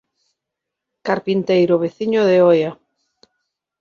[1.07, 2.71] Carpinteiro veciño de Oia.